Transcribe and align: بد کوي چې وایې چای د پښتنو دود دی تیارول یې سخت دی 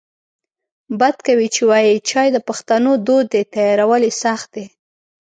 بد 0.99 1.15
کوي 1.27 1.47
چې 1.55 1.61
وایې 1.69 1.95
چای 2.09 2.27
د 2.33 2.37
پښتنو 2.47 2.91
دود 3.07 3.25
دی 3.33 3.43
تیارول 3.53 4.01
یې 4.07 4.13
سخت 4.23 4.47
دی 4.55 4.65